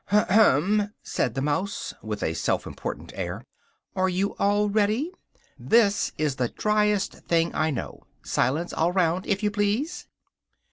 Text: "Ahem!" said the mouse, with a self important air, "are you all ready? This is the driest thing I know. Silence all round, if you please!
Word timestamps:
"Ahem!" 0.11 0.91
said 1.03 1.35
the 1.35 1.43
mouse, 1.43 1.93
with 2.01 2.23
a 2.23 2.33
self 2.33 2.65
important 2.65 3.13
air, 3.13 3.45
"are 3.95 4.09
you 4.09 4.33
all 4.37 4.67
ready? 4.67 5.11
This 5.59 6.11
is 6.17 6.37
the 6.37 6.49
driest 6.49 7.13
thing 7.25 7.53
I 7.53 7.69
know. 7.69 8.07
Silence 8.23 8.73
all 8.73 8.91
round, 8.91 9.27
if 9.27 9.43
you 9.43 9.51
please! 9.51 10.07